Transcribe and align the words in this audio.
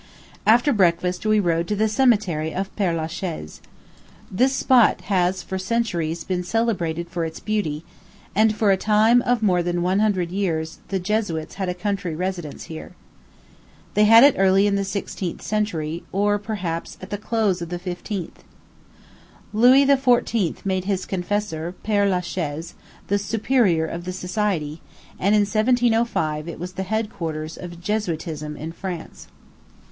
After 0.47 0.73
breakfast, 0.73 1.27
we 1.27 1.39
rode 1.39 1.67
to 1.67 1.75
the 1.75 1.87
Cemetery 1.87 2.55
of 2.55 2.75
Père 2.75 2.97
la 2.97 3.05
Chaise. 3.05 3.61
This 4.31 4.51
spot 4.51 5.01
has 5.01 5.43
for 5.43 5.59
centuries 5.59 6.23
been 6.23 6.43
celebrated 6.43 7.07
for 7.07 7.23
its 7.23 7.39
beauty; 7.39 7.83
and, 8.33 8.55
for 8.55 8.71
a 8.71 8.77
period 8.77 9.21
of 9.21 9.43
more 9.43 9.61
than 9.61 9.83
one 9.83 9.99
hundred 9.99 10.31
years, 10.31 10.79
the 10.87 10.97
Jesuits 10.99 11.53
had 11.61 11.69
a 11.69 11.75
country 11.75 12.15
residence 12.15 12.63
here. 12.63 12.93
They 13.93 14.05
had 14.05 14.23
it 14.23 14.33
early 14.39 14.65
in 14.65 14.73
the 14.73 14.83
sixteenth 14.83 15.43
century, 15.43 16.03
or, 16.11 16.39
perhaps, 16.39 16.97
at 16.99 17.11
the 17.11 17.17
close 17.19 17.61
of 17.61 17.69
the 17.69 17.77
fifteenth. 17.77 18.43
Louis 19.53 19.85
XIV. 19.85 20.65
made 20.65 20.85
his 20.85 21.05
confessor, 21.05 21.75
Père 21.85 22.09
la 22.09 22.21
Chaise, 22.21 22.73
the 23.05 23.19
superior 23.19 23.85
of 23.85 24.05
the 24.05 24.13
society; 24.13 24.81
and 25.19 25.35
in 25.35 25.41
1705 25.41 26.47
it 26.47 26.57
was 26.59 26.73
the 26.73 26.81
head 26.89 27.11
quarters 27.11 27.55
of 27.55 27.79
Jesuitism 27.79 28.57
in 28.57 28.71
France. 28.71 29.27